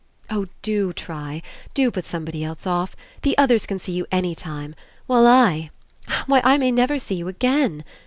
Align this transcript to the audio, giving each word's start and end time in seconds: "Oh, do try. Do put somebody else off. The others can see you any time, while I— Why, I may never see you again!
"Oh, 0.31 0.47
do 0.63 0.93
try. 0.93 1.43
Do 1.75 1.91
put 1.91 2.07
somebody 2.07 2.43
else 2.43 2.65
off. 2.65 2.95
The 3.21 3.37
others 3.37 3.67
can 3.67 3.77
see 3.77 3.91
you 3.91 4.07
any 4.11 4.33
time, 4.33 4.73
while 5.05 5.27
I— 5.27 5.69
Why, 6.25 6.41
I 6.43 6.57
may 6.57 6.71
never 6.71 6.97
see 6.97 7.13
you 7.13 7.27
again! 7.27 7.83